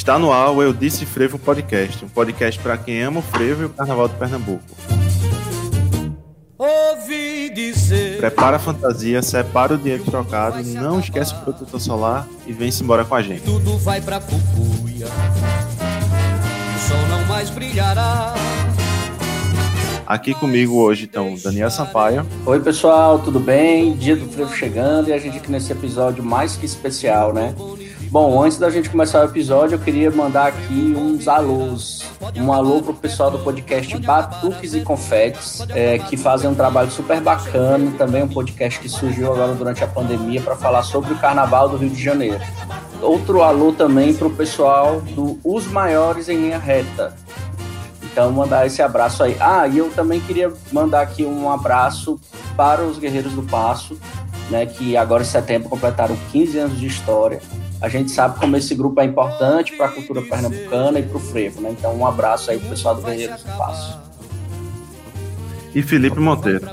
[0.00, 3.64] Está no ar o Eu Disse Frevo Podcast, um podcast para quem ama o frevo
[3.64, 4.64] e o carnaval de Pernambuco.
[6.56, 8.16] Ouvi dizer.
[8.16, 13.04] Prepara a fantasia, separa o dinheiro trocado, não esquece o protetor solar e vem-se embora
[13.04, 13.42] com a gente.
[13.42, 18.32] Tudo vai pra cucuia, o sol não mais brilhará.
[20.06, 22.26] Aqui comigo hoje estão Daniel Sampaio.
[22.46, 23.92] Oi, pessoal, tudo bem?
[23.96, 27.54] Dia do frevo chegando e a gente aqui nesse episódio mais que especial, né?
[28.10, 32.04] Bom, antes da gente começar o episódio, eu queria mandar aqui uns alôs.
[32.36, 37.20] Um alô pro pessoal do podcast Batuques e Confetes, é, que fazem um trabalho super
[37.20, 37.92] bacana.
[37.96, 41.76] Também um podcast que surgiu agora durante a pandemia para falar sobre o Carnaval do
[41.76, 42.40] Rio de Janeiro.
[43.00, 47.14] Outro alô também pro pessoal do Os Maiores em Linha Reta.
[48.02, 49.36] Então, mandar esse abraço aí.
[49.38, 52.20] Ah, e eu também queria mandar aqui um abraço
[52.56, 53.96] para os Guerreiros do Passo,
[54.50, 57.40] né, que agora em setembro completaram 15 anos de história
[57.80, 61.20] a gente sabe como esse grupo é importante para a cultura pernambucana e para o
[61.20, 61.70] frevo, né?
[61.70, 63.98] Então um abraço aí pro pessoal do Guerreiros do Passo.
[65.74, 66.68] E Felipe Monteiro.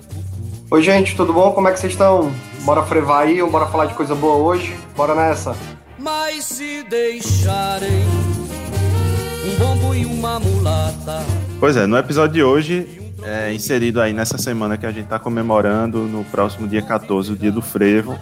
[0.69, 1.51] Oi gente, tudo bom?
[1.53, 2.31] Como é que vocês estão?
[2.63, 4.75] Bora frevar aí ou bora falar de coisa boa hoje?
[4.97, 5.55] Bora nessa.
[5.97, 8.03] Mas se deixarem
[9.45, 11.25] um bombo e uma mulata.
[11.59, 15.17] Pois é, no episódio de hoje, é, inserido aí nessa semana que a gente está
[15.17, 18.17] comemorando, no próximo dia 14, o dia do frevo,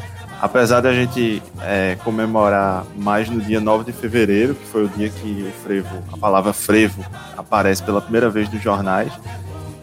[0.45, 5.09] Apesar da gente é, comemorar mais no dia 9 de fevereiro, que foi o dia
[5.09, 7.03] que o frevo, a palavra frevo
[7.35, 9.11] aparece pela primeira vez nos jornais,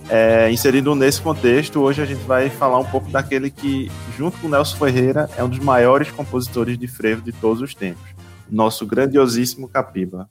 [0.09, 4.49] é, inserido nesse contexto, hoje a gente vai falar um pouco daquele que, junto com
[4.49, 8.15] Nelson Ferreira, é um dos maiores compositores de frevo de todos os tempos,
[8.49, 10.31] nosso grandiosíssimo Capiba.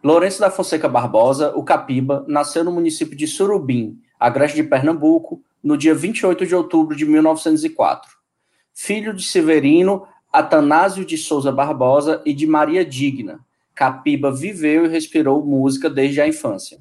[0.00, 5.76] Lourenço da Fonseca Barbosa, o Capiba, nasceu no município de Surubim, agreste de Pernambuco, no
[5.76, 8.22] dia 28 de outubro de 1904
[8.74, 13.38] filho de Severino Atanásio de Souza Barbosa e de Maria Digna.
[13.72, 16.78] Capiba viveu e respirou música desde a infância.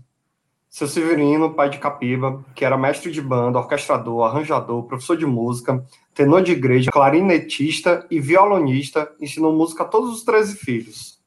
[0.68, 5.86] Seu Severino, pai de Capiba, que era mestre de banda, orquestrador, arranjador, professor de música,
[6.16, 11.20] tenor de igreja, clarinetista e violonista, ensinou música a todos os 13 filhos.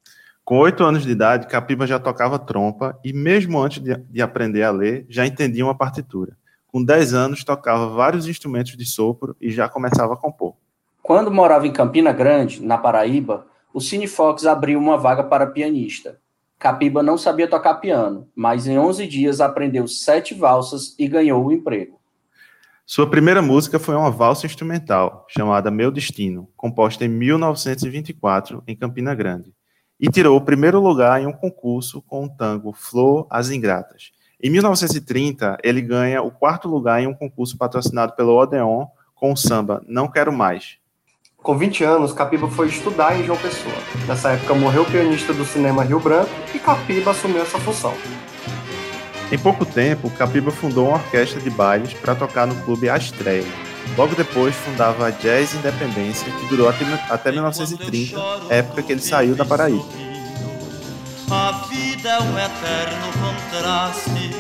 [0.45, 4.65] Com oito anos de idade, Capiba já tocava trompa e, mesmo antes de, de aprender
[4.65, 6.37] a ler, já entendia uma partitura.
[6.77, 10.57] Com 10 anos, tocava vários instrumentos de sopro e já começava a compor.
[11.03, 16.19] Quando morava em Campina Grande, na Paraíba, o Cine Fox abriu uma vaga para pianista.
[16.59, 21.51] Capiba não sabia tocar piano, mas em 11 dias aprendeu sete valsas e ganhou o
[21.51, 21.99] emprego.
[22.85, 29.15] Sua primeira música foi uma valsa instrumental, chamada Meu Destino, composta em 1924, em Campina
[29.15, 29.55] Grande,
[29.99, 34.11] e tirou o primeiro lugar em um concurso com o tango Flor as Ingratas,
[34.43, 39.37] em 1930, ele ganha o quarto lugar em um concurso patrocinado pelo Odeon com o
[39.37, 40.77] samba Não Quero Mais.
[41.39, 43.75] Com 20 anos, Capiba foi estudar em João Pessoa.
[44.07, 47.95] Nessa época morreu o pianista do cinema Rio Branco e Capiba assumiu essa função.
[49.33, 53.45] Em pouco tempo, Capiba fundou uma orquestra de bailes para tocar no clube Astreia.
[53.97, 58.21] Logo depois, fundava a Jazz Independência, que durou até 1930,
[58.51, 60.06] época que ele saiu da Paraíba.
[62.07, 64.31] Vida é um eterno contraste.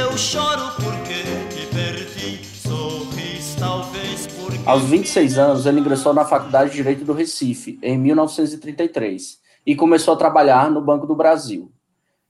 [0.00, 4.60] Eu choro porque te perdi, sorris talvez porque.
[4.64, 10.14] Aos 26 anos, ele ingressou na Faculdade de Direito do Recife, em 1933, e começou
[10.14, 11.72] a trabalhar no Banco do Brasil.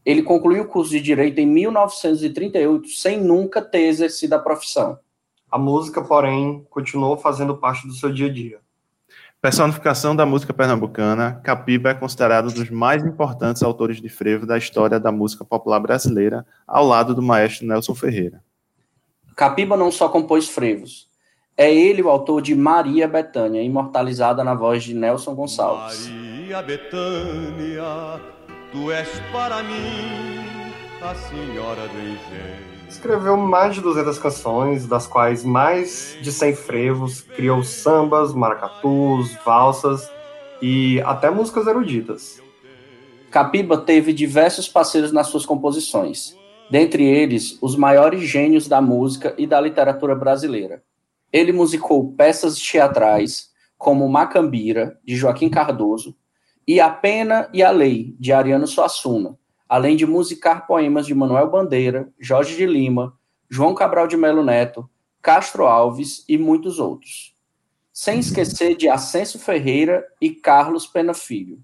[0.02, 4.98] Ele concluiu o curso de Direito em 1938, sem nunca ter exercido a profissão.
[5.50, 8.60] A música, porém, continuou fazendo parte do seu dia a dia.
[9.44, 14.56] Personificação da música pernambucana, Capiba é considerado um dos mais importantes autores de frevo da
[14.56, 18.42] história da música popular brasileira, ao lado do maestro Nelson Ferreira.
[19.36, 21.10] Capiba não só compôs frevos,
[21.58, 26.08] é ele o autor de Maria Betânia, imortalizada na voz de Nelson Gonçalves.
[26.08, 28.22] Maria Betânia,
[28.72, 30.53] tu és para mim
[31.04, 32.88] a senhora do engenho.
[32.88, 40.10] Escreveu mais de 200 canções, das quais mais de 100 frevos, criou sambas, maracatus, valsas
[40.62, 42.42] e até músicas eruditas.
[43.30, 46.34] Capiba teve diversos parceiros nas suas composições,
[46.70, 50.82] dentre eles os maiores gênios da música e da literatura brasileira.
[51.30, 56.16] Ele musicou peças teatrais como Macambira, de Joaquim Cardoso,
[56.66, 59.36] e A Pena e a Lei, de Ariano Suassuna,
[59.68, 63.14] além de musicar poemas de Manuel Bandeira, Jorge de Lima,
[63.48, 64.88] João Cabral de Melo Neto,
[65.22, 67.34] Castro Alves e muitos outros.
[67.92, 71.58] Sem esquecer de Ascenso Ferreira e Carlos Pena Filho.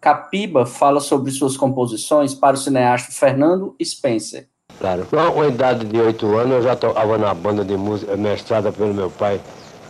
[0.00, 4.48] Capiba fala sobre suas composições para o cineasta Fernando Spencer.
[4.78, 8.72] Claro, com a idade de oito anos eu já estava na banda de música mestrada
[8.72, 9.40] pelo meu pai,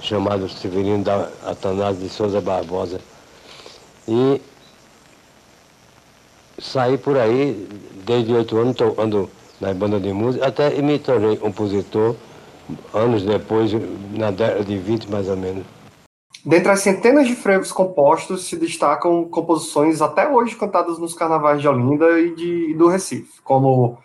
[0.01, 3.01] chamado Severino da Atanásio de Souza Barbosa.
[4.09, 4.41] E
[6.61, 7.69] saí por aí,
[8.05, 9.31] desde oito anos, ando
[9.61, 12.15] na banda de música, até me tornei compositor
[12.95, 13.73] anos depois,
[14.17, 15.65] na década de 20 mais ou menos.
[16.45, 21.69] Dentre as centenas de frevos compostos se destacam composições até hoje cantadas nos carnavais de
[21.69, 23.99] Olinda e, de, e do Recife, como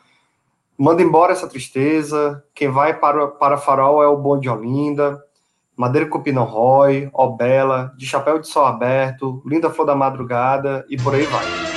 [0.78, 5.24] Manda Embora Essa Tristeza, Quem Vai para, para Farol é o Bom de Olinda,
[5.78, 10.98] Madeira Cupinão Roy, Ó Bela, De Chapéu de Sol Aberto, Linda Flor da Madrugada e
[10.98, 11.75] por aí vai.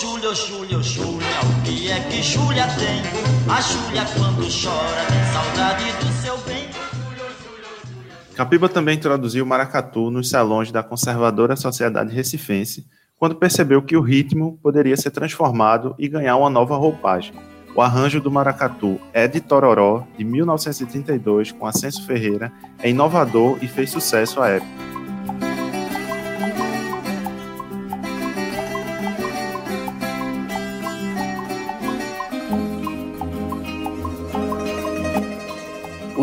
[0.00, 3.00] Júlia, ô Júlia, o que é que Júlia tem?
[3.50, 6.68] A Júlia quando chora tem saudade do seu bem.
[8.34, 12.86] Capiba também introduziu o maracatu nos salões da conservadora Sociedade Recifense,
[13.18, 17.32] quando percebeu que o ritmo poderia ser transformado e ganhar uma nova roupagem.
[17.74, 22.52] O arranjo do maracatu é de Tororó, de 1932, com Ascenso Ferreira,
[22.82, 24.95] é inovador e fez sucesso à época.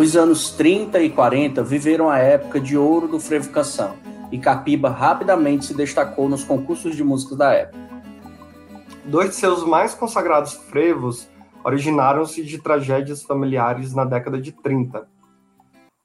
[0.04, 3.96] Os anos 30 e 40 viveram a época de ouro do frevo canção,
[4.34, 7.80] e Capiba rapidamente se destacou nos concursos de música da época.
[9.06, 11.30] Dois de seus mais consagrados frevos
[11.64, 15.08] originaram-se de tragédias familiares na década de 30.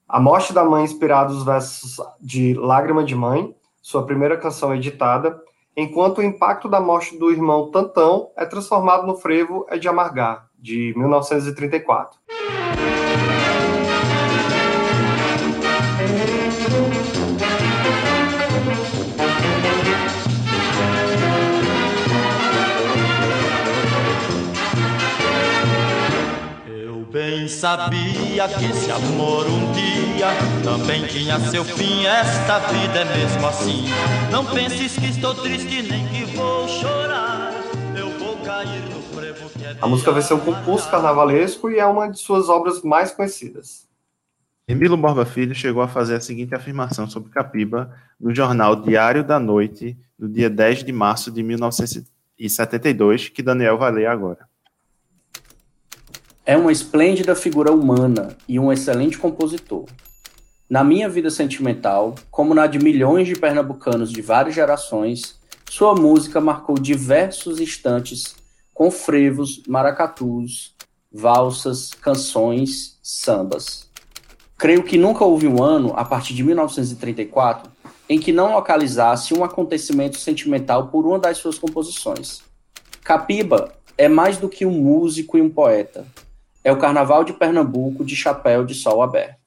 [0.08, 3.52] A morte da mãe inspirada nos versos de Lágrima de Mãe,
[3.82, 5.42] sua primeira canção editada,
[5.76, 10.48] enquanto o impacto da morte do irmão Tantão é transformado no frevo É de Amargar,
[10.56, 12.16] de 1934.
[27.58, 30.28] Sabia que esse amor um dia
[30.62, 32.06] também tinha seu fim.
[32.06, 33.86] Esta vida é mesmo assim.
[34.30, 37.50] Não penses que estou triste nem que vou chorar.
[37.96, 41.80] Eu vou cair no frevo que é A música vai ser um concurso carnavalesco e
[41.80, 43.88] é uma de suas obras mais conhecidas.
[44.68, 49.40] Emílio Borba Filho chegou a fazer a seguinte afirmação sobre Capiba no jornal Diário da
[49.40, 54.46] Noite, no dia 10 de março de 1972, que Daniel vai ler agora.
[56.48, 59.84] É uma esplêndida figura humana e um excelente compositor.
[60.66, 66.40] Na minha vida sentimental, como na de milhões de pernambucanos de várias gerações, sua música
[66.40, 68.34] marcou diversos instantes
[68.72, 70.74] com frevos, maracatus,
[71.12, 73.86] valsas, canções, sambas.
[74.56, 77.70] Creio que nunca houve um ano, a partir de 1934,
[78.08, 82.40] em que não localizasse um acontecimento sentimental por uma das suas composições.
[83.04, 86.06] Capiba é mais do que um músico e um poeta
[86.68, 89.38] é o Carnaval de Pernambuco de Chapéu de Sol Aberto.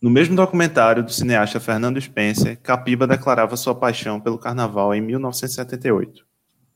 [0.00, 6.24] No mesmo documentário do cineasta Fernando Spencer, Capiba declarava sua paixão pelo carnaval em 1978.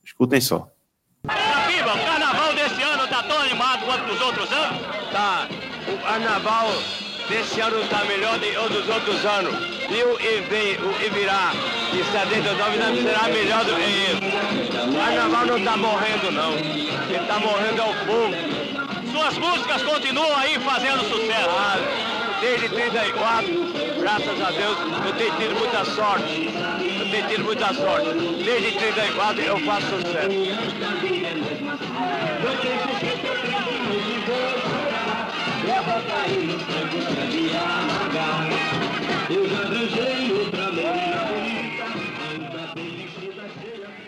[0.04, 0.68] Escutem só.
[1.22, 4.82] Capiba, o carnaval desse ano está tão animado quanto os outros anos?
[5.12, 5.48] Tá.
[5.86, 6.68] O carnaval
[7.28, 9.54] desse ano está melhor do que dos outros anos.
[9.88, 11.52] E o EV, o Ivirá,
[11.92, 14.90] de 79 não será melhor do que ele.
[14.90, 16.56] O carnaval não está morrendo, não.
[17.06, 18.59] Quem está morrendo é o povo.
[19.20, 21.50] Suas músicas continuam aí fazendo sucesso.
[21.50, 21.76] Ah,
[22.40, 23.46] desde 34,
[24.00, 26.48] graças a Deus, eu tenho tido muita sorte.
[26.98, 28.08] Eu tenho tido muita sorte.
[28.42, 30.30] Desde 34 eu faço sucesso.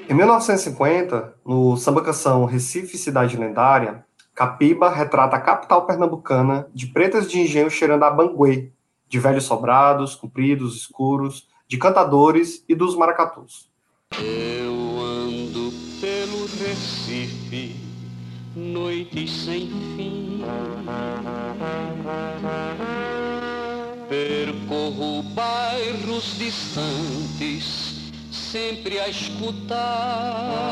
[0.08, 4.04] Em 1950, no samba canção Recife Cidade Lendária,
[4.34, 8.72] Capiba retrata a capital pernambucana de pretas de engenho cheirando a banguê,
[9.06, 13.70] de velhos sobrados, compridos, escuros, de cantadores e dos maracatus.
[14.18, 15.70] Eu ando
[16.00, 17.76] pelo Recife,
[18.56, 20.42] noites sem fim.
[24.08, 30.62] Percorro bairros distantes, sempre a escutar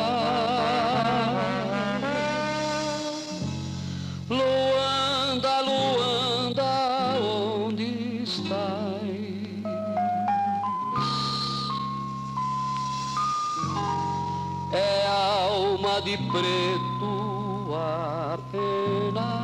[15.91, 19.41] alma de preto apenas.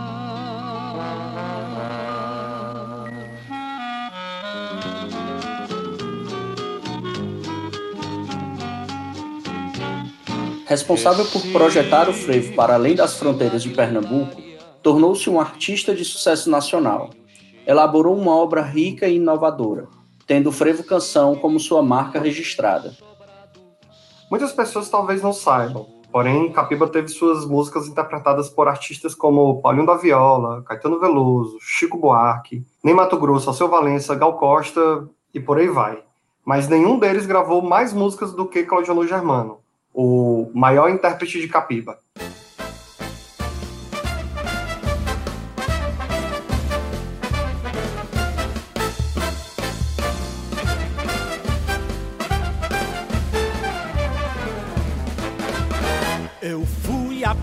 [10.67, 14.43] Responsável por projetar o frevo para além das fronteiras de Pernambuco,
[14.83, 17.11] tornou-se um artista de sucesso nacional.
[17.67, 19.87] Elaborou uma obra rica e inovadora,
[20.27, 22.97] tendo o Frevo Canção como sua marca registrada.
[24.29, 29.87] Muitas pessoas talvez não saibam, porém Capiba teve suas músicas interpretadas por artistas como Paulinho
[29.87, 35.59] da Viola, Caetano Veloso, Chico Buarque, Ney Mato Grosso, Alceu Valença, Gal Costa e por
[35.59, 36.03] aí vai.
[36.45, 39.59] Mas nenhum deles gravou mais músicas do que Claudio Germano,
[39.93, 41.99] o maior intérprete de Capiba.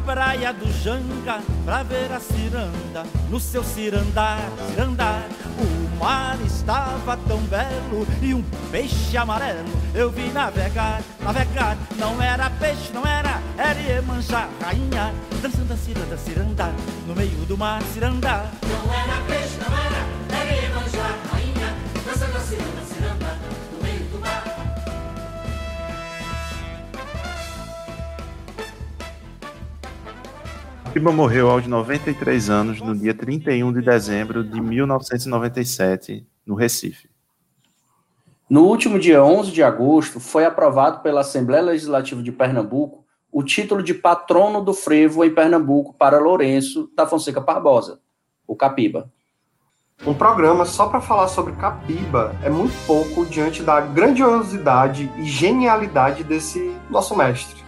[0.06, 5.24] Praia do Janga pra ver a ciranda no seu cirandar, cirandar.
[5.58, 11.78] O mar estava tão belo e um peixe amarelo eu vi navegar, navegar.
[11.98, 16.74] Não era peixe, não era, era Iemanjá, rainha, dançando a ciranda, ciranda,
[17.08, 18.50] no meio do mar, ciranda.
[18.68, 19.83] Não era peixe, não era,
[30.94, 37.10] Piba morreu aos 93 anos no dia 31 de dezembro de 1997, no Recife.
[38.48, 43.82] No último dia 11 de agosto, foi aprovado pela Assembleia Legislativa de Pernambuco o título
[43.82, 48.00] de patrono do frevo em Pernambuco para Lourenço da Fonseca Barbosa,
[48.46, 49.12] o Capiba.
[50.06, 56.24] Um programa só para falar sobre Capiba é muito pouco diante da grandiosidade e genialidade
[56.24, 57.63] desse nosso mestre.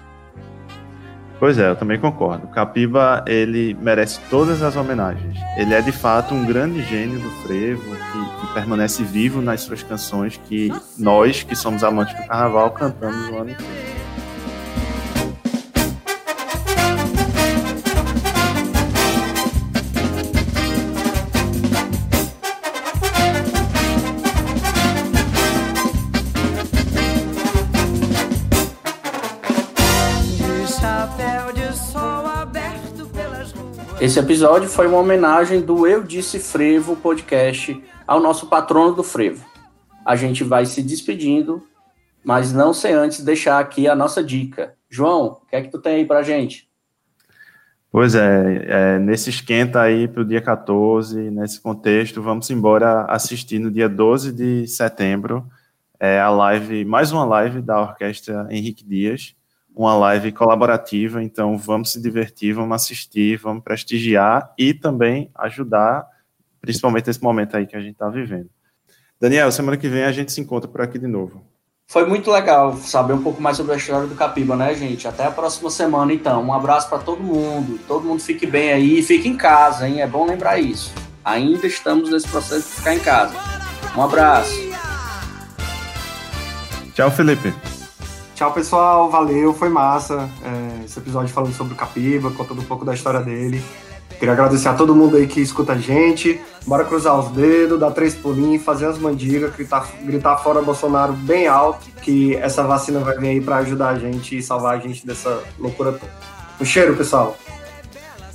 [1.39, 2.47] Pois é, eu também concordo.
[2.47, 5.37] Capiba, ele merece todas as homenagens.
[5.57, 9.83] Ele é de fato um grande gênio do frevo que, que permanece vivo nas suas
[9.83, 14.04] canções que nós, que somos amantes do carnaval, cantamos o ano inteiro.
[34.05, 39.43] Esse episódio foi uma homenagem do Eu Disse Frevo podcast ao nosso patrono do Frevo.
[40.05, 41.63] A gente vai se despedindo,
[42.23, 44.75] mas não sem antes deixar aqui a nossa dica.
[44.87, 46.69] João, o que é que tu tem aí pra gente?
[47.91, 53.57] Pois é, é nesse esquenta aí para o dia 14, nesse contexto, vamos embora assistir
[53.57, 55.49] no dia 12 de setembro
[55.99, 59.35] é, a live, mais uma live da Orquestra Henrique Dias,
[59.75, 66.07] uma live colaborativa, então vamos se divertir, vamos assistir, vamos prestigiar e também ajudar,
[66.61, 68.49] principalmente nesse momento aí que a gente está vivendo.
[69.19, 71.43] Daniel, semana que vem a gente se encontra por aqui de novo.
[71.87, 75.07] Foi muito legal saber um pouco mais sobre a história do Capiba, né, gente?
[75.07, 76.43] Até a próxima semana, então.
[76.43, 77.79] Um abraço para todo mundo.
[77.87, 80.01] Todo mundo fique bem aí e fique em casa, hein?
[80.01, 80.91] É bom lembrar isso.
[81.23, 83.35] Ainda estamos nesse processo de ficar em casa.
[83.95, 84.55] Um abraço.
[86.95, 87.53] Tchau, Felipe.
[88.35, 89.09] Tchau, pessoal.
[89.09, 90.29] Valeu, foi massa.
[90.43, 93.63] É, esse episódio falando sobre o Capiba, contando um pouco da história dele.
[94.19, 96.39] Queria agradecer a todo mundo aí que escuta a gente.
[96.67, 101.47] Bora cruzar os dedos, dar três pulinhos, fazer as mandigas, gritar, gritar fora Bolsonaro bem
[101.47, 105.07] alto, que essa vacina vai vir aí para ajudar a gente e salvar a gente
[105.07, 106.11] dessa loucura toda.
[106.59, 107.37] Um cheiro, pessoal.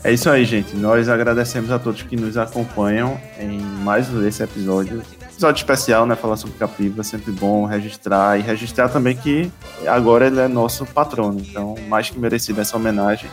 [0.02, 0.74] É isso aí, gente.
[0.76, 5.02] Nós agradecemos a todos que nos acompanham em mais esse episódio
[5.40, 6.14] episódio especial, né?
[6.14, 9.50] Falar sobre Capiva, sempre bom registrar e registrar também que
[9.86, 13.30] agora ele é nosso patrono, então mais que merecido essa homenagem.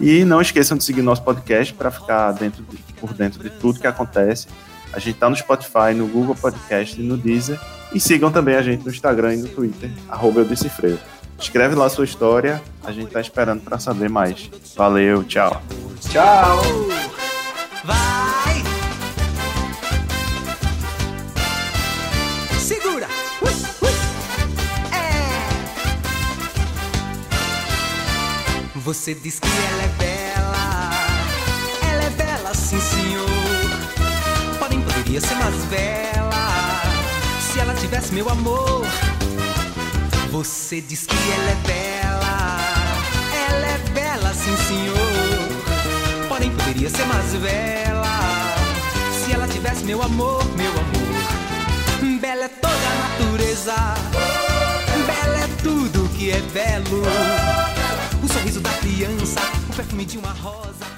[0.00, 3.78] E não esqueçam de seguir nosso podcast para ficar dentro de, por dentro de tudo
[3.78, 4.48] que acontece.
[4.94, 7.60] A gente está no Spotify, no Google Podcast e no Deezer.
[7.92, 10.98] E sigam também a gente no Instagram e no Twitter, arroba eu
[11.38, 14.50] Escreve lá a sua história, a gente está esperando para saber mais.
[14.74, 15.60] Valeu, tchau.
[16.00, 16.62] Tchau.
[28.84, 30.90] Você diz que ela é bela,
[31.88, 33.28] ela é bela, sim senhor.
[34.58, 36.82] Porém poderia ser mais bela
[37.40, 38.84] se ela tivesse meu amor.
[40.32, 42.58] Você diz que ela é bela,
[43.50, 46.26] ela é bela, sim senhor.
[46.28, 48.54] Porém poderia ser mais bela
[49.24, 52.20] se ela tivesse meu amor, meu amor.
[52.20, 53.74] Bela é toda a natureza,
[55.06, 57.81] bela é tudo que é belo
[59.02, 60.91] criança, o perfume de uma rosa.